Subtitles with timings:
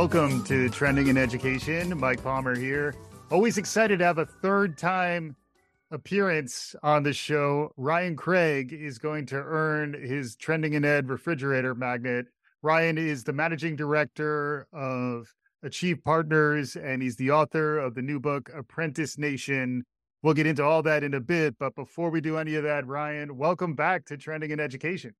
[0.00, 2.00] Welcome to Trending in Education.
[2.00, 2.94] Mike Palmer here.
[3.30, 5.36] Always excited to have a third time
[5.90, 7.74] appearance on the show.
[7.76, 12.28] Ryan Craig is going to earn his Trending in Ed refrigerator magnet.
[12.62, 15.30] Ryan is the managing director of
[15.62, 19.84] Achieve Partners, and he's the author of the new book, Apprentice Nation.
[20.22, 21.56] We'll get into all that in a bit.
[21.58, 25.12] But before we do any of that, Ryan, welcome back to Trending in Education.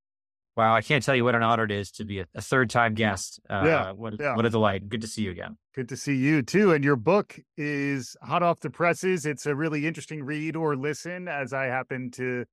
[0.61, 2.69] Wow, I can't tell you what an honor it is to be a, a third
[2.69, 3.41] time guest.
[3.49, 4.37] Uh, yeah, what, yeah.
[4.37, 4.91] what a delight.
[4.91, 5.57] Good to see you again.
[5.75, 6.75] Good to see you too.
[6.75, 9.25] And your book is hot off the presses.
[9.25, 12.45] It's a really interesting read or listen, as I happen to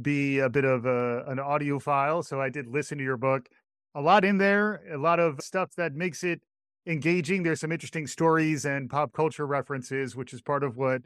[0.00, 2.24] be a bit of a, an audiophile.
[2.24, 3.48] So I did listen to your book.
[3.96, 6.42] A lot in there, a lot of stuff that makes it
[6.86, 7.42] engaging.
[7.42, 11.02] There's some interesting stories and pop culture references, which is part of what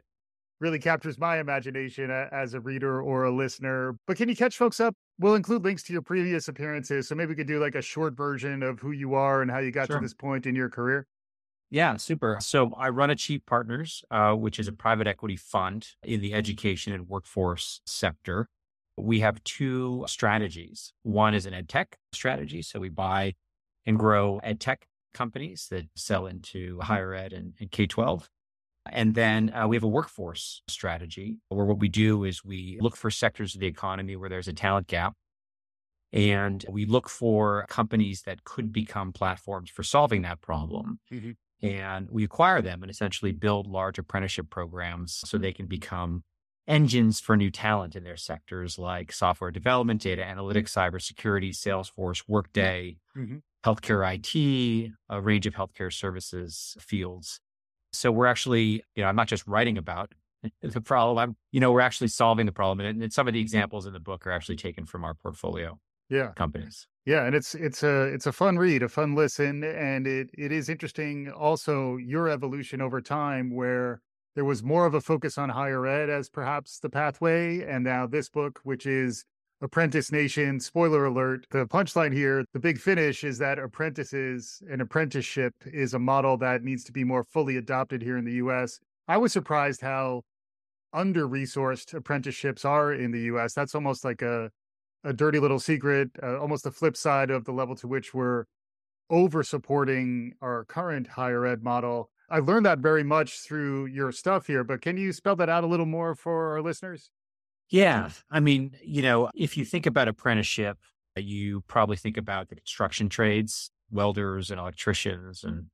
[0.59, 3.97] really captures my imagination as a reader or a listener.
[4.05, 4.93] But can you catch folks up?
[5.21, 7.07] We'll include links to your previous appearances.
[7.07, 9.59] So maybe we could do like a short version of who you are and how
[9.59, 9.97] you got Sure.
[9.97, 11.05] to this point in your career.
[11.69, 12.37] Yeah, super.
[12.41, 16.91] So I run Achieve Partners, uh, which is a private equity fund in the education
[16.91, 18.47] and workforce sector.
[18.97, 20.91] We have two strategies.
[21.03, 22.63] One is an ed tech strategy.
[22.63, 23.35] So we buy
[23.85, 28.27] and grow ed tech companies that sell into higher ed and, and K 12.
[28.89, 32.95] And then uh, we have a workforce strategy where what we do is we look
[32.97, 35.13] for sectors of the economy where there's a talent gap.
[36.13, 40.99] And we look for companies that could become platforms for solving that problem.
[41.11, 41.37] Mhm.
[41.61, 46.23] And we acquire them and essentially build large apprenticeship programs so they can become
[46.67, 52.97] engines for new talent in their sectors like software development, data analytics, cybersecurity, Salesforce, Workday,
[53.15, 53.41] Mhm.
[53.63, 57.39] healthcare IT, a range of healthcare services fields.
[57.93, 60.13] So we're actually, you know, I'm not just writing about
[60.61, 61.17] the problem.
[61.17, 62.85] I'm, you know, we're actually solving the problem.
[62.85, 63.43] And, and some of the mm-hmm.
[63.45, 66.31] examples in the book are actually taken from our portfolio Yeah.
[66.35, 66.87] companies.
[67.05, 70.51] Yeah, and it's it's a it's a fun read, a fun listen, and it it
[70.51, 74.01] is interesting also your evolution over time where
[74.35, 78.05] there was more of a focus on higher ed as perhaps the pathway, and now
[78.05, 79.25] this book, which is
[79.61, 80.59] Apprentice Nation.
[80.59, 85.99] Spoiler alert: the punchline here, the big finish, is that apprentices and apprenticeship is a
[85.99, 88.79] model that needs to be more fully adopted here in the U.S.
[89.07, 90.23] I was surprised how
[90.93, 93.53] under resourced apprenticeships are in the U.S.
[93.53, 94.49] That's almost like a
[95.03, 98.45] a dirty little secret, uh, almost the flip side of the level to which we're
[99.09, 102.09] over supporting our current higher ed model.
[102.29, 105.63] I learned that very much through your stuff here, but can you spell that out
[105.63, 107.09] a little more for our listeners?
[107.71, 108.09] Yeah.
[108.29, 110.77] I mean, you know, if you think about apprenticeship,
[111.15, 115.67] you probably think about the construction trades, welders and electricians and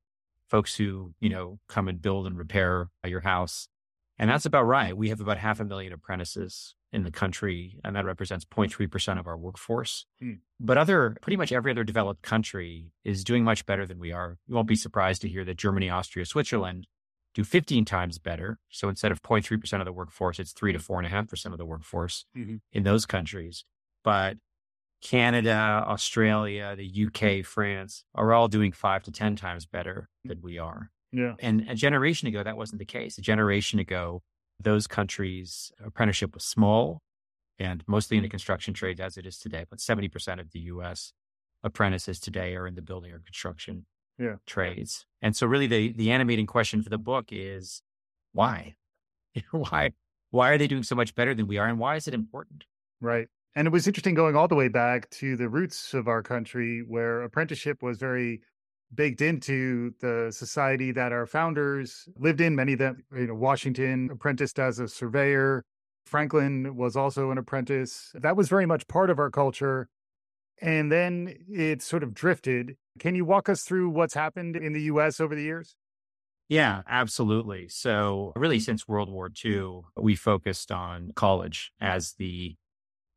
[0.48, 3.68] folks who, you know, come and build and repair your house.
[4.18, 4.96] And that's about right.
[4.96, 9.26] We have about half a million apprentices in the country, and that represents 0.3% of
[9.26, 10.06] our workforce.
[10.20, 10.34] Hmm.
[10.58, 14.38] But other, pretty much every other developed country is doing much better than we are.
[14.46, 16.86] You won't be surprised to hear that Germany, Austria, Switzerland
[17.34, 18.58] do 15 times better.
[18.70, 21.52] So instead of 0.3% of the workforce, it's three to four and a half percent
[21.54, 22.60] of the workforce Mhm.
[22.72, 23.64] in those countries.
[24.02, 24.38] But
[25.00, 30.58] Canada, Australia, the UK, France are all doing five to 10 times better than we
[30.58, 30.90] are.
[31.12, 31.36] Yeah.
[31.38, 33.16] And a generation ago, that wasn't the case.
[33.16, 34.22] A generation ago,
[34.58, 37.00] those countries' apprenticeship was small
[37.60, 39.64] and mostly in the construction trades as it is today.
[39.70, 41.12] But 70% of the US
[41.62, 43.86] apprentices today are in the building or construction
[44.18, 44.36] Yeah.
[44.46, 45.06] trades.
[45.22, 47.82] And so really the, the animating question for the book is
[48.32, 48.74] why?
[49.50, 49.92] why?
[50.30, 51.66] Why are they doing so much better than we are?
[51.66, 52.64] And why is it important?
[53.00, 53.28] Right.
[53.54, 56.80] And it was interesting going all the way back to the roots of our country
[56.86, 58.40] where apprenticeship was very
[58.94, 62.54] baked into the society that our founders lived in.
[62.54, 65.64] Many of them, you know, Washington apprenticed as a surveyor.
[66.06, 68.12] Franklin was also an apprentice.
[68.14, 69.88] That was very much part of our culture.
[70.60, 72.76] And then it sort of drifted.
[72.98, 75.76] Can you walk us through what's happened in the US over the years?
[76.48, 77.68] Yeah, absolutely.
[77.68, 82.56] So, really, since World War II, we focused on college as the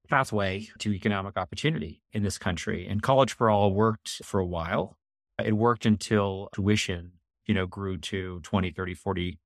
[0.09, 2.85] pathway to economic opportunity in this country.
[2.85, 4.97] And College for All worked for a while.
[5.43, 7.13] It worked until tuition,
[7.45, 9.39] you know, grew to 20, 30, 40,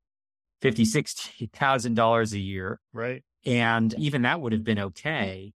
[0.62, 2.80] 50, 60,000 dollars a year.
[2.92, 3.24] Right.
[3.46, 5.54] And even that would have been okay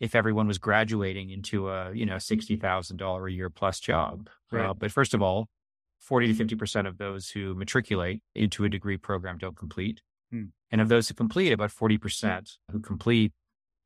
[0.00, 4.28] if everyone was graduating into a, you know, $60,000 a year plus job.
[4.52, 4.66] Right.
[4.66, 5.48] Uh, but first of all,
[6.00, 10.00] 40 to 50% of those who matriculate into a degree program don't complete.
[10.30, 10.44] Hmm.
[10.70, 13.32] And of those who complete, about 40% who complete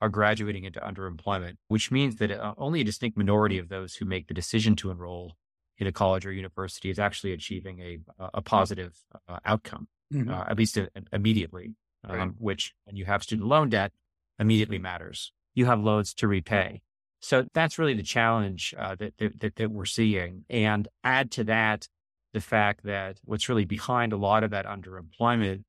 [0.00, 4.04] are graduating into underemployment, which means that uh, only a distinct minority of those who
[4.04, 5.36] make the decision to enroll
[5.78, 7.98] in a college or university is actually achieving a,
[8.34, 8.96] a positive
[9.28, 10.28] uh, outcome, Mhm.
[10.30, 11.74] uh, at least uh, immediately,
[12.04, 12.30] um, Right.
[12.38, 13.92] which when you have student loan debt
[14.38, 15.32] immediately matters.
[15.54, 16.82] You have loans to repay.
[17.20, 20.44] So that's really the challenge uh, that, that, that that we're seeing.
[20.50, 21.88] And add to that
[22.32, 25.62] the fact that what's really behind a lot of that underemployment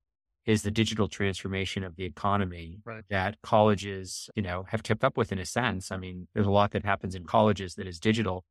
[0.45, 3.03] is the digital transformation of the economy right.
[3.09, 5.91] that colleges, you know, have kept up with in a sense.
[5.91, 8.43] I mean, there's a lot that happens in colleges that is digital.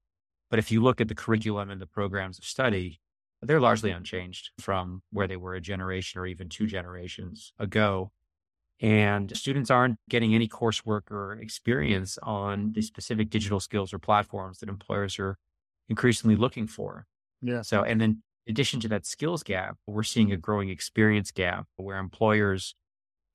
[0.48, 3.00] But if you look at the curriculum and the programs of study,
[3.42, 8.12] they're largely unchanged from where they were a generation or even two generations ago.
[8.80, 14.58] And students aren't getting any coursework or experience on the specific digital skills or platforms
[14.58, 15.38] that employers are
[15.88, 17.06] increasingly looking for.
[17.40, 17.62] Yeah.
[17.62, 21.66] So, and then in addition to that skills gap, we're seeing a growing experience gap
[21.76, 22.74] where employers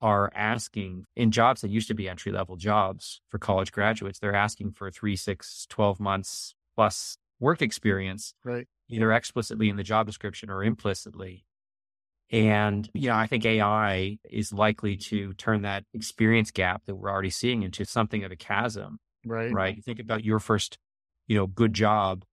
[0.00, 4.34] are asking in jobs that used to be entry level jobs for college graduates, they're
[4.34, 8.66] asking for three, six, 12 months plus work experience, right.
[8.88, 11.44] either explicitly in the job description or implicitly.
[12.30, 17.10] And, you know, I think AI is likely to turn that experience gap that we're
[17.10, 18.98] already seeing into something of a chasm.
[19.24, 19.52] Right.
[19.52, 19.76] Right.
[19.76, 20.78] You think about your first,
[21.26, 22.24] you know, good job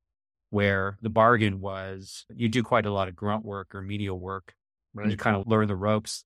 [0.49, 4.53] where the bargain was you do quite a lot of grunt work or menial work.
[4.93, 5.09] Right.
[5.11, 6.25] You kind of learn the ropes.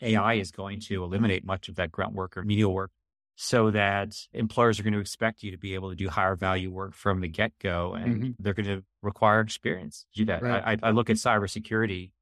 [0.00, 2.92] AI is going to eliminate much of that grunt work or menial work
[3.34, 6.70] so that employers are going to expect you to be able to do higher value
[6.70, 7.94] work from the get go.
[7.94, 8.34] And Mhm.
[8.38, 10.42] they're going to require experience to do that.
[10.42, 10.78] Right.
[10.82, 12.12] I I look at cybersecurity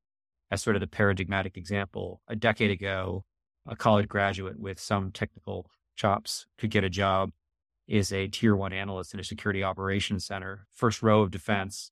[0.50, 2.20] as sort of the paradigmatic example.
[2.28, 2.84] A decade mm-hmm.
[2.84, 3.25] ago,
[3.66, 5.66] a college graduate with some technical
[5.96, 7.31] chops could get a job
[7.88, 11.32] is a tier one analyst in a security operations center, first row of mm-hmm.
[11.32, 11.90] defense,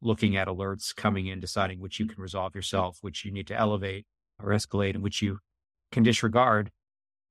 [0.00, 3.58] looking at alerts coming in, deciding which you can resolve yourself, which you need to
[3.58, 4.06] elevate
[4.42, 5.38] or escalate, and which you
[5.92, 6.70] can disregard.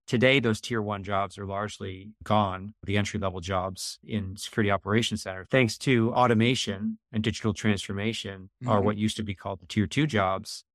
[0.05, 5.21] Today, those tier one jobs are largely gone, the entry level jobs in security operations
[5.23, 5.45] center.
[5.49, 8.83] Thanks to automation and digital transformation, are Mhm.
[8.83, 10.65] what used to be called the tier two jobs,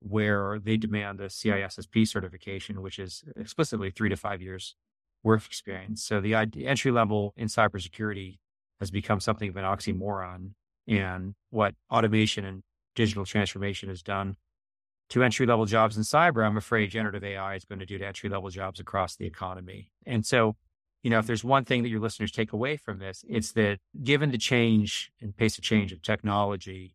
[0.00, 4.76] where they demand a CISSP certification, which is explicitly three to five years
[5.22, 6.04] work experience.
[6.04, 8.38] So the entry level in cybersecurity
[8.80, 10.52] has become something of an oxymoron.
[10.86, 12.62] And what automation and
[12.94, 14.36] digital transformation has done
[15.10, 18.06] to entry level jobs in cyber, I'm afraid generative AI is going to do to
[18.06, 19.90] entry level jobs across the economy.
[20.06, 20.56] And so,
[21.02, 23.78] you know, if there's one thing that your listeners take away from this, it's that
[24.02, 26.94] given the change and pace of change of technology,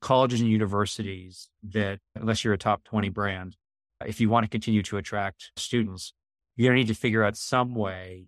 [0.00, 3.56] colleges and universities that, unless you're a top 20 brand,
[4.04, 6.12] if you want to continue to attract students,
[6.56, 8.26] you're going to need to figure out some way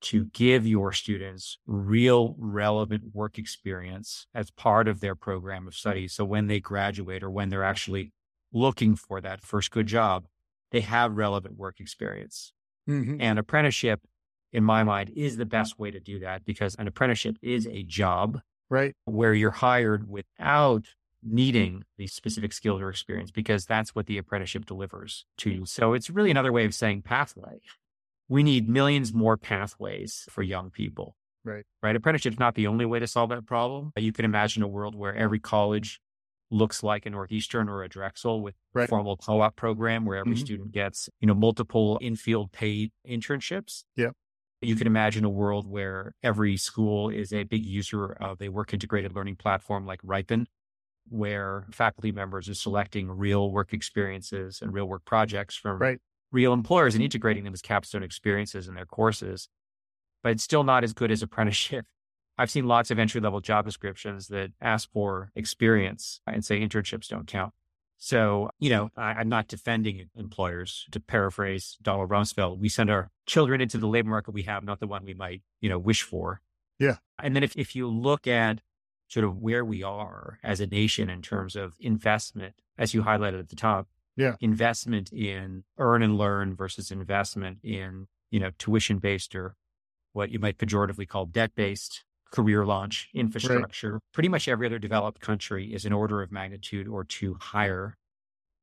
[0.00, 6.08] to give your students real relevant work experience as part of their program of study.
[6.08, 8.12] So when they graduate or when they're actually
[8.52, 10.26] looking for that first good job,
[10.70, 12.52] they have relevant work experience.
[12.88, 13.16] Mhm.
[13.20, 14.00] And apprenticeship,
[14.52, 17.82] in my mind, is the best way to do that because an apprenticeship is a
[17.84, 18.94] job Right.
[19.04, 24.66] where you're hired without needing the specific skills or experience because that's what the apprenticeship
[24.66, 25.66] delivers to you.
[25.66, 27.60] So it's really another way of saying pathway.
[28.28, 31.16] We need millions more pathways for young people.
[31.44, 31.64] Right.
[31.82, 31.94] Right.
[31.96, 33.92] Apprenticeship's not the only way to solve that problem.
[33.96, 36.00] You can imagine a world where every college
[36.52, 38.88] looks like a Northeastern or a Drexel with Right.
[38.88, 40.38] formal co-op program where every Mhm.
[40.40, 43.84] student gets, you know, multiple in-field paid internships.
[43.96, 44.10] Yeah.
[44.60, 48.72] You can imagine a world where every school is a big user of a work
[48.72, 50.46] integrated learning platform like Riipen,
[51.08, 56.00] where faculty members are selecting real work experiences and real work projects from Right.
[56.30, 59.48] real employers and integrating them as capstone experiences in their courses.
[60.22, 61.86] But it's still not as good as apprenticeship.
[62.38, 67.08] I've seen lots of entry level job descriptions that ask for experience and say internships
[67.08, 67.52] don't count.
[67.98, 70.86] So, you know, I, I'm not defending employers.
[70.90, 74.80] To paraphrase Donald Rumsfeld, we send our children into the labor market we have, not
[74.80, 76.40] the one we might, you know, wish for.
[76.80, 76.96] Yeah.
[77.22, 78.60] And then if, if you look at
[79.06, 83.38] sort of where we are as a nation in terms of investment, as you highlighted
[83.38, 83.86] at the top,
[84.16, 84.34] Yeah.
[84.40, 89.54] investment in earn and learn versus investment in, you know, tuition based or
[90.12, 94.00] what you might pejoratively call debt based career launch infrastructure.
[94.12, 97.96] Pretty much every other developed country is an order of magnitude or two higher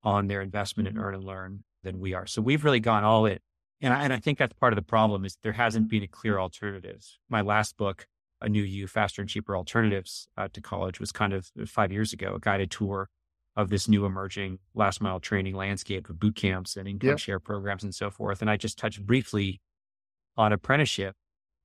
[0.04, 2.26] on their investment in earn and learn than we are.
[2.26, 3.40] So we've really gone all in.
[3.82, 6.08] And I, and I think that's part of the problem is there hasn't been a
[6.08, 7.06] clear alternative.
[7.30, 8.08] My last book,
[8.42, 12.12] A New You, Faster and Cheaper Alternatives uh, to College was kind of five years
[12.12, 13.08] ago, a guided tour
[13.56, 17.20] of this new emerging last mile training landscape of boot camps and income Yep.
[17.20, 18.42] share programs and so forth.
[18.42, 19.62] And I just touched briefly
[20.38, 21.16] on apprenticeship,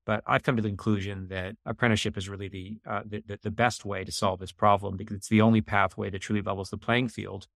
[0.06, 3.50] but I've come to the conclusion that apprenticeship is really the, uh, the, the the
[3.50, 6.78] best way to solve this problem because it's the only pathway that truly levels the
[6.78, 7.46] playing field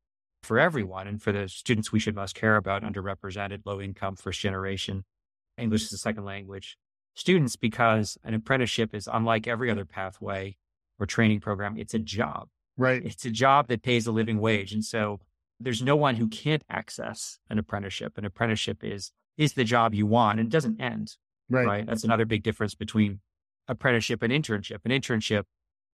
[0.43, 4.41] for everyone and for the students we should most care about, underrepresented, low income, first
[4.41, 5.05] generation,
[5.57, 6.79] English as a second language
[7.15, 10.57] students, because an apprenticeship is unlike every other pathway
[10.99, 11.77] or training program.
[11.77, 12.49] It's a job.
[12.77, 13.05] Right.
[13.05, 14.73] It's a job that pays a living wage.
[14.73, 15.19] And so
[15.59, 18.17] there's no one who can't access an apprenticeship.
[18.17, 21.17] An apprenticeship is is the job you want and it doesn't end.
[21.51, 21.67] Right.
[21.67, 21.87] Right.
[21.87, 23.21] That's another big difference between
[23.69, 24.79] apprenticeship and internship.
[24.85, 25.45] An internship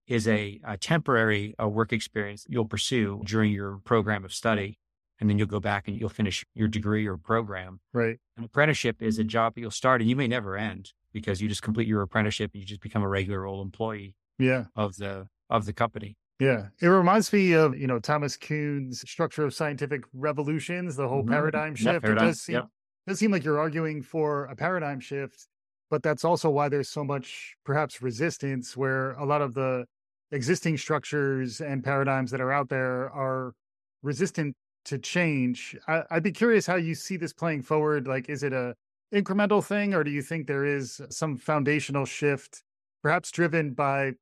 [0.07, 4.77] is a, a temporary uh, work experience you'll pursue during your program of study.
[5.19, 7.79] And then you'll go back and you'll finish your degree or program.
[7.93, 8.17] Right.
[8.37, 11.47] An apprenticeship is a job that you'll start and you may never end because you
[11.47, 14.65] just complete your apprenticeship and you just become a regular old employee yeah.
[14.75, 16.17] of the of the company.
[16.39, 16.67] Yeah.
[16.81, 21.31] It reminds me of, you know, Thomas Kuhn's structure of scientific revolutions, the whole mm-hmm.
[21.31, 22.01] paradigm shift.
[22.01, 22.25] paradigm.
[22.25, 22.63] It does seem,
[23.07, 25.47] does seem like you're arguing for a paradigm shift,
[25.89, 29.85] but that's also why there's so much perhaps resistance where a lot of the
[30.31, 33.53] existing structures and paradigms that are out there are
[34.01, 35.75] resistant to change.
[35.87, 38.07] I, would be curious how you see this playing forward.
[38.07, 38.75] Like, is it a
[39.13, 42.63] incremental thing, or do you think there is some foundational shift,
[43.01, 44.13] perhaps driven by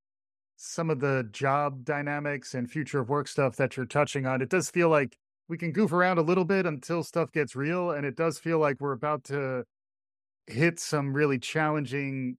[0.56, 4.42] some of the job dynamics and future of work stuff that you're touching on?
[4.42, 7.92] It does feel like we can goof around a little bit until stuff gets real,
[7.92, 9.66] and it does feel like we're about to
[10.48, 12.38] hit some really challenging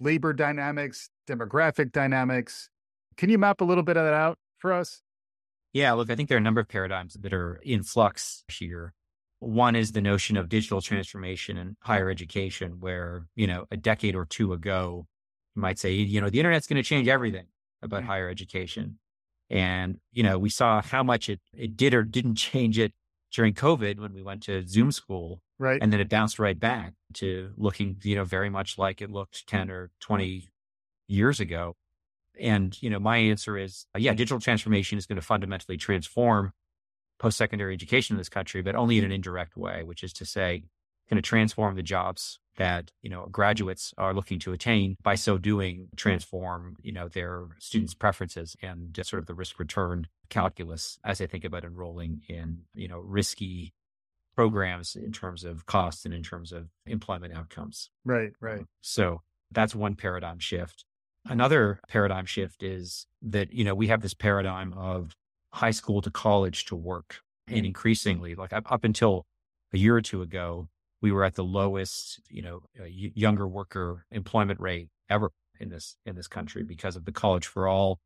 [0.00, 2.68] labor dynamics, demographic dynamics.
[3.16, 5.02] Can you map a little bit of that out for us?
[5.72, 8.92] Yeah, look, I think there are a number of paradigms that are in flux here.
[9.40, 14.14] One is the notion of digital transformation in higher education, where, you know, a decade
[14.14, 15.06] or two ago,
[15.54, 17.46] you might say, you know, the internet's going to change everything
[17.82, 18.08] about mm-hmm.
[18.08, 18.98] higher education.
[19.50, 22.92] And, you know, we saw how much it, it did or didn't change it
[23.32, 25.40] during COVID when we went to Zoom school.
[25.58, 25.80] Right.
[25.80, 29.46] And then it bounced right back to looking, you know, very much like it looked
[29.46, 30.48] 10 or 20
[31.08, 31.76] years ago.
[32.40, 36.52] And, you know, my answer is, uh, yeah, digital transformation is going to fundamentally transform
[37.18, 40.24] post secondary education in this country, but only in an indirect way, which is to
[40.24, 40.64] say,
[41.08, 45.38] going to transform the jobs that you know graduates are looking to attain by so
[45.38, 51.18] doing transform you know their students preferences and sort of the risk return calculus as
[51.18, 53.72] they think about enrolling in you know risky
[54.34, 57.90] programs in terms of costs and in terms of employment outcomes.
[58.04, 58.64] Right right.
[58.80, 60.84] So that's one paradigm shift.
[61.26, 65.12] Another paradigm shift is that you know we have this paradigm of
[65.52, 67.20] high school to college to work.
[67.46, 67.66] And mm.
[67.66, 69.26] increasingly like up until
[69.74, 70.68] a year or two ago
[71.04, 75.98] we were at the lowest, you know, uh, younger worker employment rate ever in this
[76.06, 77.98] in this country because of the college for all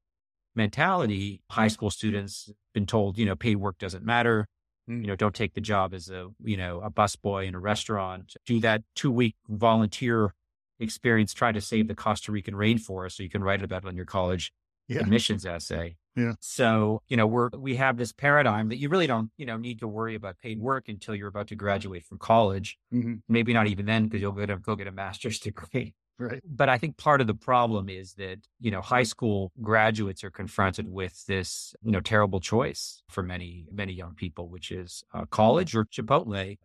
[0.56, 1.40] mentality.
[1.48, 4.48] High school students been told, you know, paid work doesn't matter.
[4.90, 5.02] Mm.
[5.02, 8.34] You know, don't take the job as a, you know, a busboy in a restaurant.
[8.44, 10.34] Do that two week volunteer
[10.80, 11.32] experience.
[11.32, 14.06] Try to save the Costa Rican rainforest so you can write about it on your
[14.06, 14.52] college
[14.88, 14.98] yeah.
[14.98, 15.98] admissions essay.
[16.18, 16.32] Yeah.
[16.40, 19.78] So, you know, we're, we have this paradigm that you really don't, you know, need
[19.80, 22.76] to worry about paid work until you're about to graduate from college.
[22.92, 23.14] Mm-hmm.
[23.28, 25.94] Maybe not even then because you'll go to go get a master's degree.
[26.18, 26.42] Right.
[26.44, 30.32] But I think part of the problem is that, you know, high school graduates are
[30.32, 35.26] confronted with this, you know, terrible choice for many, many young people, which is uh,
[35.26, 36.58] college or Chipotle.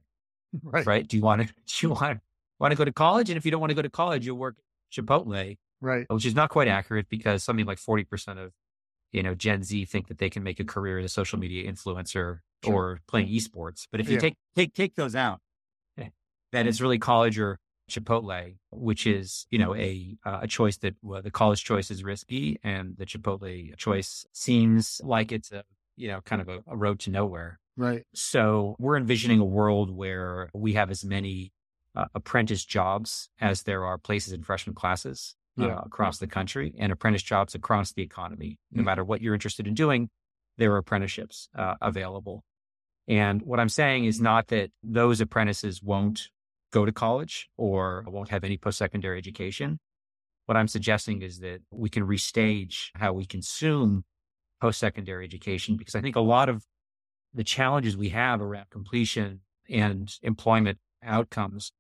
[0.63, 0.86] Right.
[0.86, 1.07] Right.
[1.07, 2.22] Do you want to, do you want to,
[2.60, 3.29] want to go to college?
[3.29, 4.55] And if you don't want to go to college, you'll work
[4.91, 5.57] Chipotle.
[5.79, 6.05] Right.
[6.10, 8.53] Which is not quite accurate because something like 40% of
[9.13, 11.72] you know, Gen Z think that they can make a career as a social media
[11.72, 12.74] influencer sure.
[12.74, 13.88] or playing esports.
[13.89, 14.20] But if you yeah.
[14.20, 15.39] take take take those out,
[15.98, 16.10] eh,
[16.51, 20.96] then it's really college or Chipotle, which is you know a uh, a choice that
[21.01, 25.63] well, the college choice is risky, and the Chipotle choice seems like it's a
[25.96, 27.60] you know kind of a, a road to nowhere.
[27.77, 28.03] Right.
[28.13, 31.53] So we're envisioning a world where we have as many
[31.96, 36.91] uh, apprentice jobs as there are places in freshman classes uh, across the country and
[36.91, 38.57] apprentice jobs across the economy.
[38.72, 38.86] No mm-hmm.
[38.86, 40.10] matter what you're interested in doing,
[40.57, 42.43] there are apprenticeships uh, available.
[43.07, 46.29] And what I'm saying is not that those apprentices won't
[46.72, 49.79] go to college or won't have any post secondary education.
[50.45, 54.03] What I'm suggesting is that we can restage how we consume
[54.60, 56.63] post secondary education because I think a lot of
[57.33, 61.72] the challenges we have around completion and employment outcomes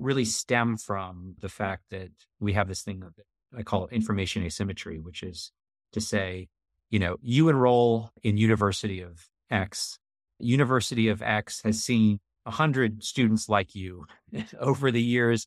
[0.00, 3.12] really stem from the fact that we have this thing that
[3.56, 5.52] I call information asymmetry, which is
[5.92, 6.48] to say,
[6.90, 9.98] you know, you enroll in University of X.
[10.38, 14.06] University of X has seen a hundred students like you
[14.58, 15.46] over the years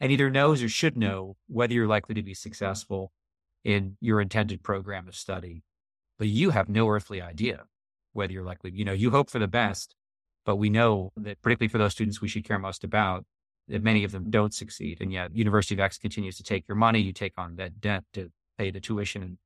[0.00, 3.12] and either knows or should know whether you're likely to be successful
[3.64, 5.62] in your intended program of study.
[6.18, 7.64] But you have no earthly idea
[8.12, 9.94] whether you're likely, you know, you hope for the best,
[10.44, 13.24] but we know that particularly for those students we should care most about,
[13.68, 14.98] many of them don't succeed.
[15.00, 17.00] And yet University of X continues to take your money.
[17.00, 19.38] You take on that debt to pay the tuition and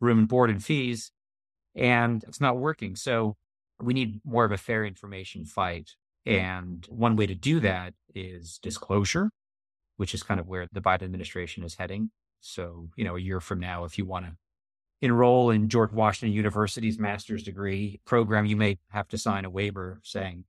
[0.00, 1.12] room and board and fees.
[1.74, 2.96] And it's not working.
[2.96, 3.36] So
[3.80, 5.92] we need more of a fair information fight.
[6.24, 9.30] And one way to do that is disclosure,
[9.96, 12.10] which is kind of where the Biden administration is heading.
[12.40, 14.32] So, you know, a year from now, if you want to
[15.00, 20.00] enroll in George Washington University's master's degree program, you may have to sign a waiver
[20.04, 20.44] saying,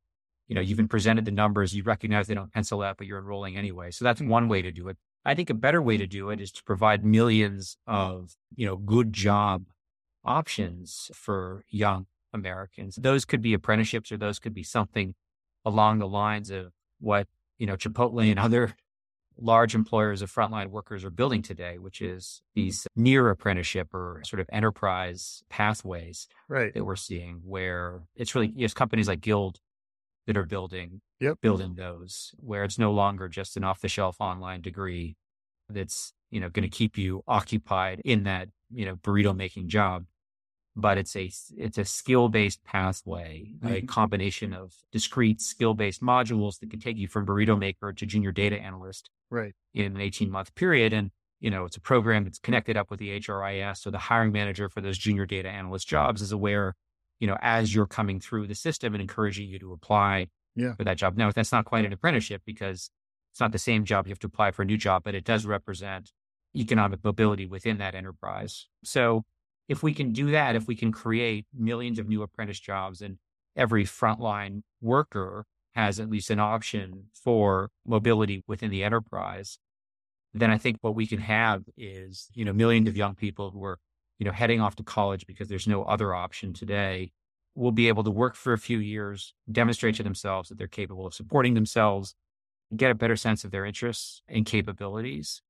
[0.48, 3.20] you know, you've been presented the numbers, you recognize they don't pencil out, but you're
[3.20, 3.92] enrolling anyway.
[3.92, 4.98] So that's one way to do it.
[5.26, 8.76] I think a better way to do it is to provide millions of, you know,
[8.76, 9.66] good job
[10.26, 12.96] options for young Americans.
[12.96, 15.16] Those could be apprenticeships or those could be something
[15.64, 18.76] along the lines of what, you know, Chipotle and other
[19.38, 24.40] large employers of frontline workers are building today, which is these near apprenticeship or sort
[24.40, 26.74] of enterprise pathways right.
[26.74, 29.60] that we're seeing where it's really yes, companies like Guild
[30.28, 31.40] that are building yep.
[31.42, 35.16] building those where it's no longer just an off the shelf online degree
[35.70, 40.06] that's, you know, going to keep you occupied in that, you know, burrito making job
[40.76, 43.74] but it's a it's a skill based pathway, mm-hmm.
[43.74, 48.06] a combination of discrete skill based modules that can take you from burrito maker to
[48.06, 50.94] junior data analyst, right, in an eighteen month period.
[50.94, 54.32] And you know, it's a program that's connected up with the HRIS, so the hiring
[54.32, 56.76] manager for those junior data analyst jobs is aware,
[57.20, 60.74] you know, as you're coming through the system and encouraging you to apply yeah.
[60.76, 61.18] for that job.
[61.18, 62.90] Now, that's not quite an apprenticeship because
[63.32, 64.06] it's not the same job.
[64.06, 66.12] You have to apply for a new job, but it does represent
[66.56, 68.68] economic mobility within that enterprise.
[68.84, 69.24] So
[69.68, 73.18] if we can do that, if we can create millions of new apprentice jobs and
[73.56, 79.58] every frontline worker has at least an option for mobility within the enterprise,
[80.34, 83.64] then I think what we can have is, you know, millions of young people who
[83.64, 83.80] are,
[84.24, 87.12] you know, heading off to college because there's no other option today
[87.56, 91.06] will be able to work for a few years, demonstrate to themselves that they're capable
[91.06, 92.16] of supporting themselves,
[92.74, 95.42] get a better sense of their interests and capabilities,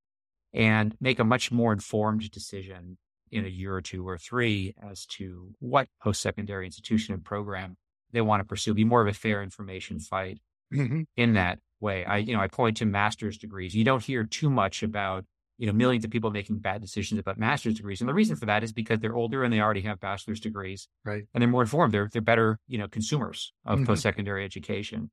[0.53, 2.98] and make a much more informed decision
[3.32, 7.77] in a year or two or three as to what post secondary institution and program
[8.12, 8.74] they want to pursue.
[8.74, 10.39] Be more of a fair information fight
[10.74, 11.01] mm-hmm.
[11.15, 12.06] in that way.
[12.06, 13.75] I, you know, I point to master's degrees.
[13.75, 15.25] You don't hear too much about,
[15.58, 18.02] you know, millions of people making bad decisions about master's degrees.
[18.02, 20.88] And the reason for that is because they're older and they already have bachelor's degrees.
[21.06, 21.24] Right.
[21.34, 21.94] And they're more informed.
[21.94, 23.86] They're, they're better, you know, consumers of mm-hmm.
[23.86, 25.12] post secondary education.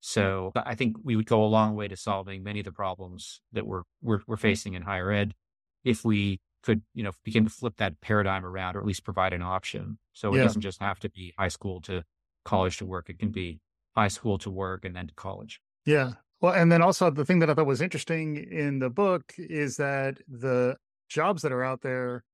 [0.00, 3.40] So I think we would go a long way to solving many of the problems
[3.52, 5.34] that we're, we're, we're facing in higher ed
[5.84, 9.32] if we could, you know, begin to flip that paradigm around or at least provide
[9.32, 9.98] an option.
[10.14, 10.44] So it yeah.
[10.44, 12.02] doesn't just have to be high school to
[12.44, 13.08] college to work.
[13.08, 13.60] It can be
[13.94, 15.60] high school to work and then to college.
[15.84, 16.12] Yeah.
[16.40, 19.76] Well, and then also the thing that I thought was interesting in the book is
[19.76, 20.76] that the
[21.08, 22.24] jobs that are out there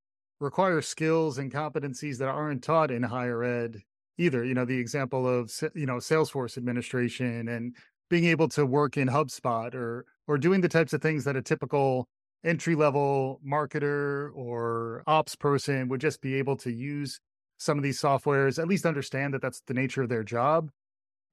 [0.40, 3.82] require skills and competencies that aren't taught in higher ed
[4.18, 4.44] either.
[4.44, 7.74] You know, the example of, you know, Salesforce administration and
[8.08, 11.42] being able to work in HubSpot or, or doing the types of things that a
[11.42, 12.06] typical
[12.44, 17.18] entry level marketer or ops person would just be able to use
[17.58, 20.70] some of these softwares, at least understand that that's the nature of their job.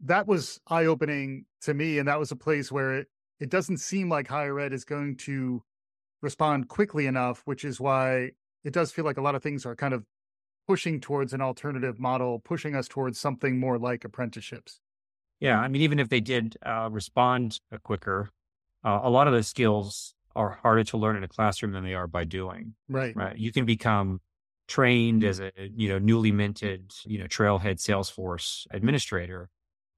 [0.04, 1.98] That was eye opening to me.
[1.98, 3.08] And that was a place where it,
[3.40, 5.64] it doesn't seem like higher ed is going to
[6.22, 8.32] respond quickly enough, which is why
[8.64, 10.04] it does feel like a lot of things are kind of
[10.68, 14.80] pushing towards an alternative model, pushing us towards something more like apprenticeships.
[15.40, 15.60] Yeah.
[15.60, 18.30] I mean, even if they did uh, respond uh, quicker,
[18.86, 21.94] uh, a lot of those skills are harder to learn in a classroom than they
[21.94, 22.76] are by doing.
[22.88, 23.16] Right.
[23.16, 23.38] Right.
[23.38, 24.22] You can become
[24.68, 29.50] trained as a, you know, newly minted, you know, trailhead Salesforce administrator,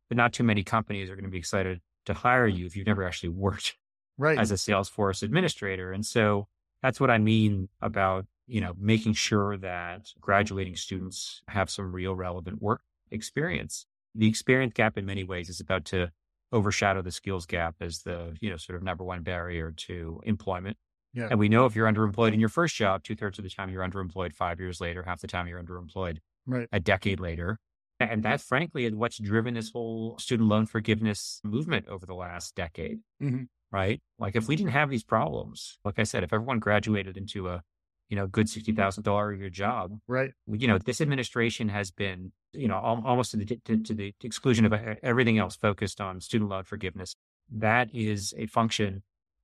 [0.09, 2.87] but not too many companies are going to be excited to hire you if you've
[2.87, 3.75] never actually worked
[4.17, 4.37] right.
[4.37, 5.91] as a Salesforce administrator.
[5.91, 6.47] And so
[6.81, 12.15] that's what I mean about, you know, making sure that graduating students have some real
[12.15, 13.85] relevant work experience.
[14.13, 16.11] The experience gap in many ways is about to
[16.51, 20.77] overshadow the skills gap as the, you know, sort of number one barrier to employment.
[21.13, 21.27] Yeah.
[21.31, 23.69] And we know if you're underemployed in your first job, two thirds of the time
[23.69, 26.67] you're underemployed five years later, half the time you're underemployed right.
[26.71, 27.57] a decade later.
[27.99, 32.55] And that, frankly, is what's driven this whole student loan forgiveness movement over the last
[32.55, 32.99] decade.
[33.21, 33.43] Mm-hmm.
[33.71, 34.01] Right.
[34.19, 37.61] Like if we didn't have these problems, like I said, if everyone graduated into a,
[38.09, 40.31] you know, good $60,000 a year job, right.
[40.47, 44.65] You know, this administration has been you know, almost to the, to, to the exclusion
[44.65, 47.15] of everything else focused on student loan forgiveness.
[47.51, 49.03] That is a function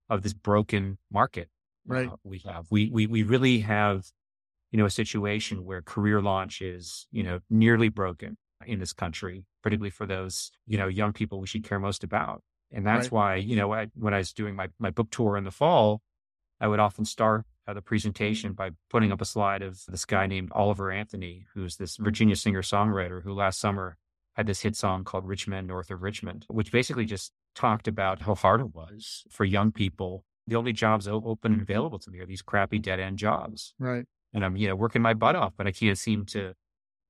[0.10, 1.50] of this broken market
[1.86, 2.08] right.
[2.08, 2.68] Uh, we have.
[2.70, 4.06] We, we, we really have,
[4.72, 9.46] you know, a situation where career launch is, you know, nearly broken in this country,
[9.62, 12.42] particularly for those, you know, young people we should care most about.
[12.72, 13.12] And that's right.
[13.12, 16.02] why, you know, I, when I was doing my, my book tour in the fall,
[16.60, 20.26] I would often start uh, the presentation by putting up a slide of this guy
[20.28, 23.98] named Oliver Anthony, who's this Virginia singer songwriter who last summer
[24.36, 28.22] had this hit song called Rich Men North of Richmond, which basically just talked about
[28.22, 30.24] how hard it was for young people.
[30.48, 33.74] The only jobs open and available to me are these crappy dead end jobs.
[33.78, 34.06] Right.
[34.34, 36.54] And I'm, you know, working my butt off, but I can't seem to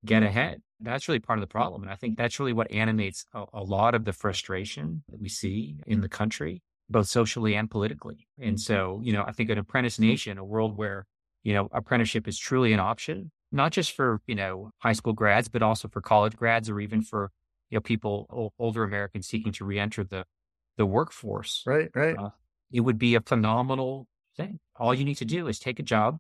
[0.04, 0.62] get ahead.
[0.80, 1.84] That's really part of the problem.
[1.84, 5.30] And I think that's really what animates a, a lot of the frustration that we
[5.30, 8.28] see in the country both socially and politically.
[8.38, 11.06] And so, you know, I think an apprentice nation, a world where,
[11.44, 15.48] you know, apprenticeship is truly an option, not just for, you know, high school grads,
[15.48, 17.32] but also for college grads or even for,
[17.70, 20.26] you know, people, older Americans seeking to reenter the,
[20.78, 21.64] the workforce.
[21.66, 22.18] Right, right.
[22.18, 22.32] Uh,
[22.72, 24.60] it would be a phenomenal thing.
[24.76, 26.18] All you need to do is take a job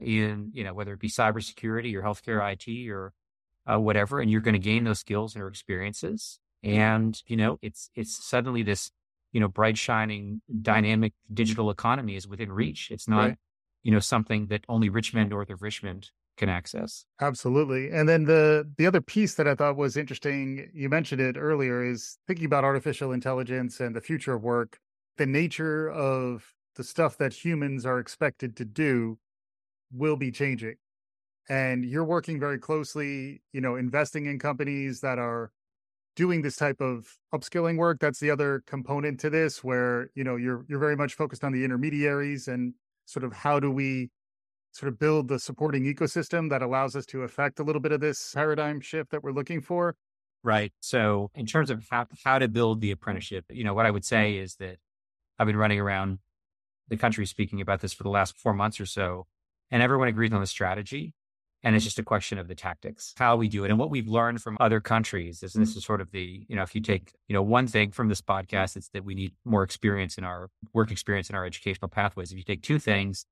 [0.00, 3.12] in, you know, whether it be cybersecurity or healthcare IT or
[3.70, 6.38] uh, whatever, and you're going to gain those skills or experiences.
[6.62, 8.90] And, you know, it's, it's suddenly this,
[9.32, 12.90] you know, bright, shining, dynamic digital economy is within reach.
[12.90, 13.36] It's not, right.
[13.82, 17.04] you know, something that only rich men, north of Richmond can access.
[17.20, 17.90] Absolutely.
[17.90, 21.84] And then the the other piece that I thought was interesting, you mentioned it earlier,
[21.84, 24.78] is thinking about artificial intelligence and the future of work.
[25.18, 29.18] The nature of the stuff that humans are expected to do
[29.92, 30.76] will be changing.
[31.48, 35.50] And you're working very closely, you know, investing in companies that are
[36.14, 38.00] doing this type of upskilling work.
[38.00, 41.52] That's the other component to this where, you know, you're you're very much focused on
[41.52, 42.74] the intermediaries and
[43.06, 44.10] sort of how do we
[44.72, 48.00] sort of build the supporting ecosystem that allows us to affect a little bit of
[48.00, 49.96] this paradigm shift that we're looking for.
[50.44, 50.72] Right.
[50.80, 54.04] So, in terms of how, how to build the apprenticeship, you know, what I would
[54.04, 54.76] say is that
[55.38, 56.18] I've been running around
[56.88, 59.26] the country speaking about this for the last four months or so,
[59.70, 61.14] and everyone agrees on the strategy.
[61.64, 63.70] And it's just a question of the tactics, how we do it.
[63.70, 66.54] And what we've learned from other countries is, and this is sort of the, you
[66.54, 69.32] know, if you take, you know, one thing from this podcast, it's that we need
[69.44, 72.30] more experience in our work experience in our educational pathways.
[72.30, 73.26] If you take two things,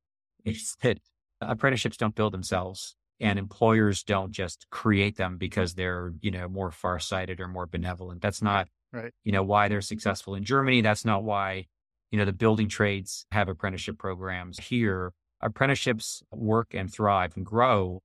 [0.44, 0.98] it's that
[1.40, 6.70] apprenticeships don't build themselves and employers don't just create them because they're, you know, more
[6.70, 8.20] farsighted or more benevolent.
[8.20, 9.12] That's not, right.
[9.24, 10.80] you know, why they're successful in Germany.
[10.80, 11.66] That's not why,
[12.10, 15.12] you know, the building trades have apprenticeship programs here.
[15.46, 18.02] Apprenticeships work and thrive and grow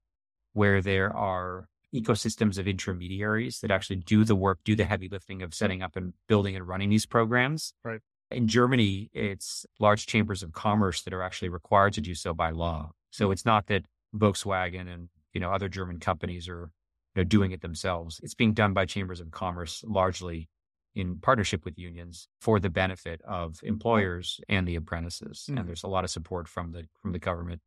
[0.53, 5.41] where there are ecosystems of intermediaries that actually do the work, do the heavy lifting
[5.41, 7.73] of setting up and building and running these programs.
[7.83, 7.99] Right.
[8.29, 12.51] In Germany, it's large chambers of commerce that are actually required to do so by
[12.51, 12.91] law.
[13.09, 13.83] So it's not that
[14.15, 16.71] Volkswagen and you know other German companies are
[17.15, 18.19] you know, doing it themselves.
[18.23, 20.47] It's being done by chambers of commerce largely
[20.95, 25.47] in partnership with unions for the benefit of employers and the apprentices.
[25.49, 25.59] Mm.
[25.59, 27.61] And there's a lot of support from the from the government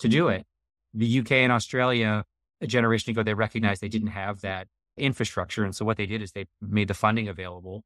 [0.00, 0.46] to do it.
[0.94, 2.24] The UK and Australia
[2.60, 6.22] a generation ago they recognized they didn't have that infrastructure and so what they did
[6.22, 7.84] is they made the funding available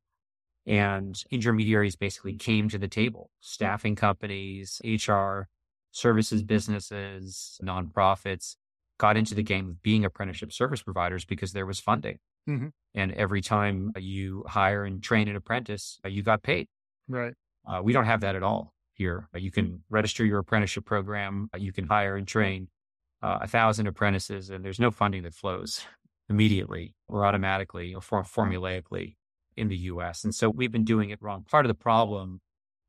[0.65, 5.49] and intermediaries basically came to the table staffing companies hr
[5.93, 8.57] services businesses, nonprofits
[8.99, 12.19] got into the game of being apprenticeship service providers because there was funding.
[12.51, 12.69] Mm-hmm.
[12.95, 16.67] And every time you hire and train an apprentice, uh, you got paid.
[17.09, 17.35] Right.
[17.67, 19.29] Uh, we don't have that at all here.
[19.35, 22.69] Uh, you can register your apprenticeship program, uh, you can hire and train
[23.23, 25.83] uh, a thousand apprentices, and there's no funding that flows
[26.29, 29.17] immediately or automatically or formulaically
[29.57, 30.25] in the US.
[30.25, 31.45] And so we've been doing it wrong.
[31.49, 32.41] Part of the problem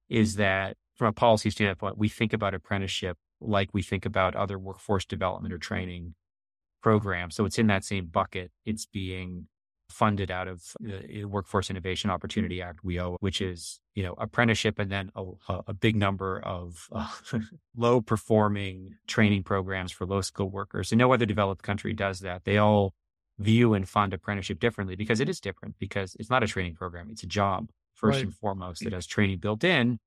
[0.09, 4.59] is that from a policy standpoint, we think about apprenticeship like we think about other
[4.59, 6.13] workforce development or training
[6.81, 7.35] programs.
[7.35, 8.51] So it's in that same bucket.
[8.65, 9.47] It's being
[9.89, 14.91] funded out of the Workforce Innovation Opportunity Act, WIO, which is, you know, apprenticeship and
[14.91, 15.25] then a,
[15.67, 17.11] a big number of uh,
[17.75, 20.91] low performing training programs for low skilled workers.
[20.91, 22.45] And no other developed country does that.
[22.45, 22.93] They all
[23.37, 27.09] view and fund apprenticeship differently because it is different because it's not a training program.
[27.11, 28.25] It's a job first right.
[28.25, 29.99] and foremost that has training built in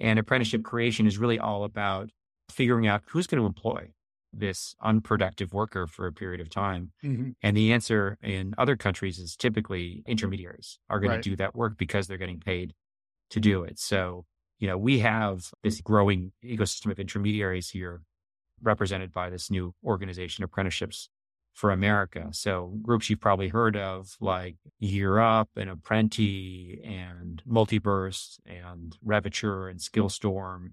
[0.00, 2.10] and apprenticeship creation is really all about
[2.50, 3.90] figuring out who's going to employ
[4.32, 6.92] this unproductive worker for a period of time.
[7.04, 7.30] Mm-hmm.
[7.42, 11.22] And the answer in other countries is typically intermediaries are going right.
[11.22, 12.74] to do that work because they're getting paid
[13.30, 13.78] to do it.
[13.78, 14.26] So,
[14.58, 18.02] you know, we have this growing ecosystem of intermediaries here
[18.62, 21.08] represented by this new organization, Apprenticeships
[21.52, 22.28] for America.
[22.32, 29.68] So groups you've probably heard of like Year Up and Apprenti and Multiverse and Revature
[29.68, 30.72] and Skillstorm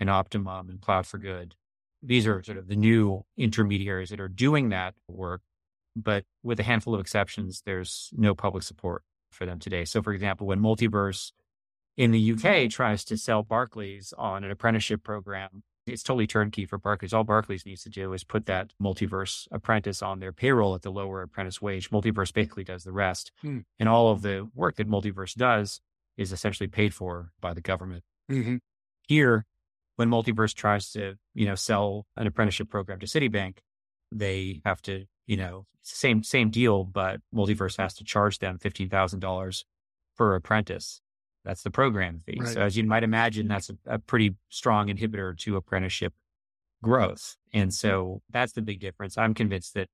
[0.00, 1.54] and Optimum and Cloud for Good.
[2.02, 5.40] These are sort of the new intermediaries that are doing that work,
[5.96, 9.84] but with a handful of exceptions, there's no public support for them today.
[9.84, 11.32] So for example, when Multiverse
[11.96, 16.78] in the UK tries to sell Barclays on an apprenticeship program, it's totally turnkey for
[16.78, 17.12] Barclays.
[17.12, 20.90] All Barclays needs to do is put that multiverse apprentice on their payroll at the
[20.90, 21.90] lower apprentice wage.
[21.90, 23.32] Multiverse basically does the rest.
[23.40, 23.60] Hmm.
[23.78, 25.80] And all of the work that multiverse does
[26.16, 28.04] is essentially paid for by the government.
[28.30, 28.56] Mm-hmm.
[29.06, 29.46] Here,
[29.98, 33.58] when multiverse tries to, you know, sell an apprenticeship program to Citibank,
[34.12, 38.88] they have to, you know, same same deal, but multiverse has to charge them fifteen
[38.88, 39.64] thousand dollars
[40.16, 41.00] per apprentice.
[41.44, 42.38] That's the program fee.
[42.38, 42.48] Right.
[42.48, 46.12] So as you might imagine, that's a, a pretty strong inhibitor to apprenticeship
[46.82, 47.36] growth.
[47.52, 49.18] And so that's the big difference.
[49.18, 49.88] I'm convinced that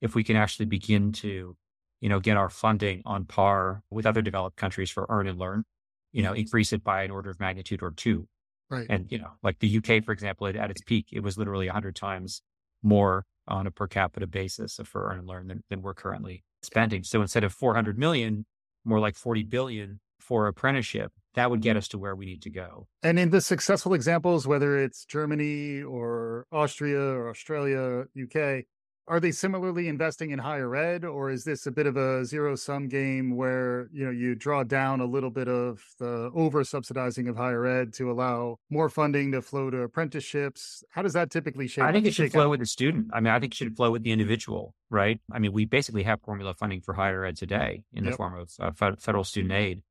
[0.00, 1.56] if we can actually begin to,
[2.00, 5.64] you know, get our funding on par with other developed countries for earn and learn,
[6.12, 8.28] you know, increase it by an order of magnitude or two.
[8.70, 8.86] Right.
[8.88, 11.96] And, you know, like the UK, for example, at its peak, it was literally 100
[11.96, 12.42] times
[12.82, 17.02] more on a per capita basis for earn and learn than, than we're currently spending.
[17.02, 18.44] So instead of 400 million,
[18.84, 21.78] more like 40 billion for apprenticeship, that would get mm-hmm.
[21.78, 22.88] us to where we need to go.
[23.02, 28.64] And in the successful examples, whether it's Germany or Austria or Australia, UK,
[29.08, 32.54] are they similarly investing in higher ed or is this a bit of a zero
[32.54, 37.26] sum game where you know you draw down a little bit of the over subsidizing
[37.26, 40.84] of higher ed to allow more funding to flow to apprenticeships?
[40.90, 42.50] How does that typically shape i think it should flow out?
[42.50, 43.08] with the student.
[43.12, 45.20] I mean i think it should flow with the individual right?
[45.32, 48.50] I mean we basically have formula funding for higher ed today in the form of
[48.60, 49.82] uh, federal student aid.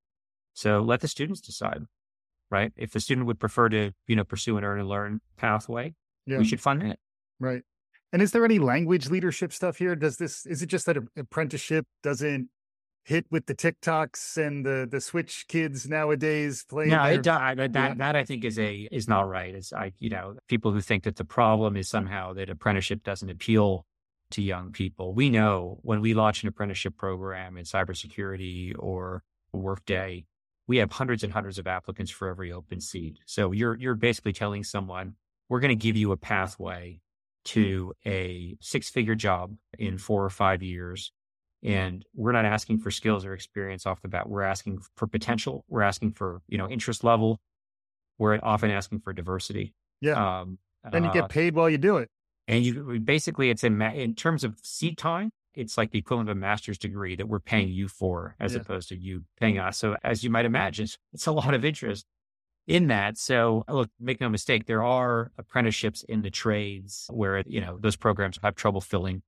[0.53, 1.81] So let the students decide
[2.49, 2.71] right?
[2.77, 6.37] If the student would prefer to you know pursue an earn and learn pathway yeah.
[6.37, 6.99] we should fund it.
[7.39, 7.63] Right
[8.13, 9.95] and is there any language leadership stuff here?
[9.95, 12.49] Does this is it just that apprenticeship doesn't
[13.03, 16.91] hit with the TikToks and the the Switch kids nowadays playing?
[16.91, 17.57] No, their, it does.
[17.57, 17.93] That yeah.
[17.95, 19.53] that I think is a is not right.
[19.53, 23.29] It's I you know people who think that the problem is somehow that apprenticeship doesn't
[23.29, 23.85] appeal
[24.31, 25.13] to young people.
[25.13, 30.25] We know when we launch an apprenticeship program in cybersecurity or Workday,
[30.67, 33.19] we have hundreds and hundreds of applicants for every open seat.
[33.25, 35.15] So you're you're basically telling someone
[35.49, 36.99] we're going to give you a pathway
[37.47, 41.11] to a six figure job in four or five years.
[41.63, 44.29] And we're not asking for skills or experience off the bat.
[44.29, 45.65] We're asking for potential.
[45.69, 47.39] We're asking for, you know, interest level.
[48.17, 49.73] We're often asking for diversity.
[50.01, 50.41] Yeah.
[50.41, 52.09] Um, and you get uh, paid while you do it.
[52.47, 56.37] And you basically, it's in, in terms of seat time, it's like the equivalent of
[56.37, 58.61] a master's degree that we're paying you for as yeah.
[58.61, 59.77] opposed to you paying us.
[59.77, 62.05] So as you might imagine, it's a lot of interest
[62.67, 63.17] in that.
[63.17, 67.95] So look, make no mistake, there are apprenticeships in the trades where, you know, those
[67.95, 69.23] programs have trouble filling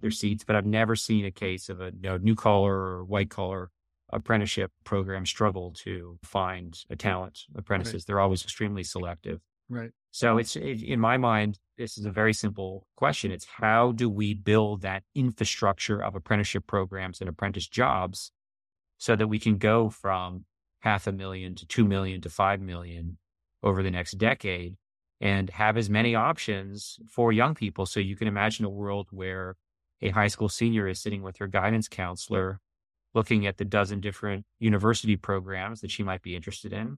[0.00, 3.04] their seats, but I've never seen a case of a you know, new collar or
[3.04, 3.70] white collar
[4.12, 7.94] apprenticeship program struggle to find a talent apprentices.
[7.94, 8.06] Right.
[8.06, 9.40] They're always extremely selective.
[9.68, 9.90] Right.
[10.10, 13.30] So it's it, in my mind, this is a very simple question.
[13.30, 18.32] It's how do we build that infrastructure of apprenticeship programs and apprentice jobs
[18.98, 20.44] so that we can go from
[20.80, 23.18] half a million to 2 million to 5 million
[23.62, 24.76] over the next decade
[25.20, 27.86] and have as many options for young people.
[27.86, 29.56] So you can imagine a world where
[30.00, 32.60] a high school senior is sitting with her guidance counselor
[33.14, 36.96] looking at the dozen different university programs that she might be interested in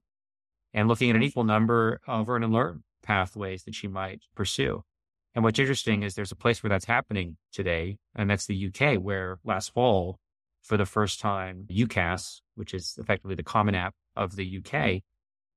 [0.73, 4.83] and looking at an equal number of earn and learn pathways that she might pursue.
[5.35, 9.01] And what's interesting is there's a place where that's happening today, and that's the UK,
[9.01, 10.19] where last fall
[10.61, 14.97] for the first time, UCAS, which is effectively the common app of the mm.
[14.97, 15.01] UK,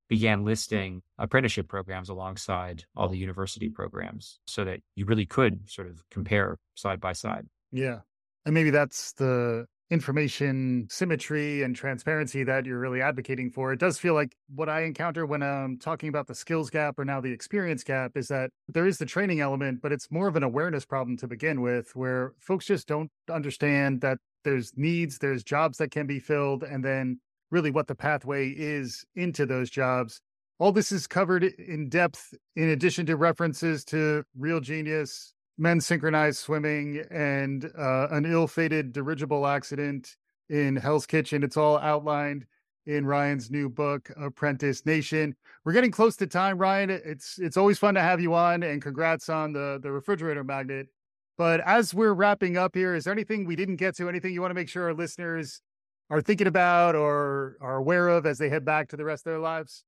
[0.08, 5.88] began listing apprenticeship programs alongside all the university programs so that you really could sort
[5.88, 7.46] of compare side by side.
[7.72, 8.00] Yeah.
[8.44, 13.72] And maybe that's the information symmetry and transparency that you're really advocating for.
[13.72, 17.04] It does feel like what I encounter when I'm talking about the skills gap or
[17.04, 20.36] now the experience gap is that there is the training element, but it's more of
[20.36, 25.42] an awareness problem to begin with, where folks just don't understand that there's needs, there's
[25.42, 27.18] jobs that can be filled, and then
[27.50, 30.20] really what the pathway is into those jobs.
[30.58, 36.38] All this is covered in depth in addition to references to Real Genius, men's synchronized
[36.38, 40.16] swimming and uh, an ill-fated dirigible accident
[40.48, 41.42] in Hell's Kitchen.
[41.42, 42.46] It's all outlined
[42.86, 45.34] in Ryan's new book, Apprentice Nation.
[45.64, 46.90] We're getting close to time, Ryan.
[46.90, 50.86] It's it's always fun to have you on, and congrats on the the refrigerator magnet.
[51.36, 54.08] But as we're wrapping up here, is there anything we didn't get to?
[54.08, 55.60] Anything you want to make sure our listeners
[56.08, 59.32] are thinking about or are aware of as they head back to the rest of
[59.32, 59.84] their lives?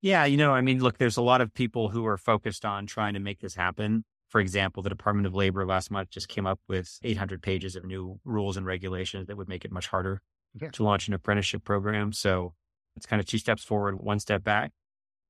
[0.00, 2.86] Yeah, you know, I mean, look, there's a lot of people who are focused on
[2.86, 4.04] trying to make this happen.
[4.28, 7.84] For example, the Department of Labor last month just came up with 800 pages of
[7.84, 10.20] new rules and regulations that would make it much harder
[10.60, 10.70] yeah.
[10.70, 12.12] to launch an apprenticeship program.
[12.12, 12.54] So
[12.96, 14.72] it's kind of two steps forward, one step back.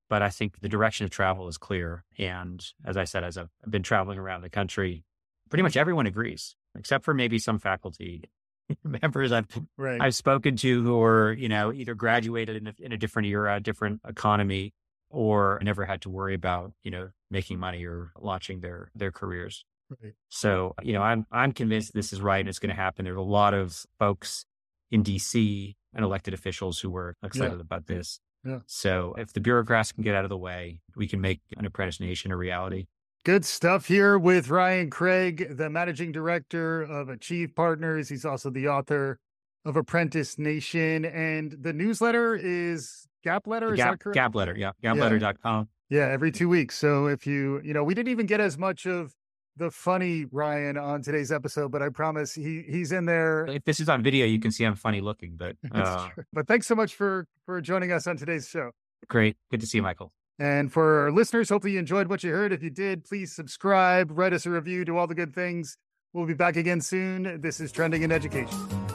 [0.09, 2.05] But I think the direction of travel is clear.
[2.16, 5.05] And as I said, as I've been traveling around the country,
[5.48, 8.24] pretty much everyone agrees, except for maybe some faculty
[8.85, 10.00] members I've right.
[10.00, 13.61] I've spoken to who are you know either graduated in a, in a different era,
[13.61, 14.72] different economy,
[15.11, 19.64] or never had to worry about you know making money or launching their their careers.
[20.02, 20.14] Right.
[20.28, 23.04] So you know I'm I'm convinced this is right and it's going to happen.
[23.04, 24.44] There's a lot of folks
[24.90, 27.61] in DC and elected officials who were excited yeah.
[27.61, 28.20] about this.
[28.44, 28.61] Yeah.
[28.66, 31.98] So if the bureaucrats can get out of the way, we can make an apprentice
[31.98, 32.87] nation a reality.
[33.27, 38.09] Good stuff here with Ryan Craig, the managing director of Achieve Partners.
[38.09, 39.19] He's also the author
[39.65, 41.05] of Apprentice Nation.
[41.05, 43.73] And the newsletter is Gap Letter.
[43.73, 44.15] Is Gap, that correct?
[44.15, 44.55] Gap Letter.
[44.57, 44.71] Yeah.
[44.81, 45.69] Gapletter.com.
[45.91, 45.99] Yeah.
[45.99, 46.12] yeah.
[46.12, 46.77] Every two weeks.
[46.77, 49.12] So if you, you know, we didn't even get as much of
[49.57, 53.45] the funny Ryan on today's episode, but I promise he he's in there.
[53.49, 56.11] If this is on video, you can see I'm funny looking, but, uh...
[56.33, 58.71] but thanks so much for, for joining us on today's show.
[59.09, 59.37] Great.
[59.51, 60.12] Good to see you, Michael.
[60.38, 62.53] And for our listeners, hopefully you enjoyed what you heard.
[62.53, 65.79] If you did, please subscribe, write us a review, do all the good things.
[66.12, 67.40] We'll be back again soon.
[67.40, 68.86] This is Trending in Education.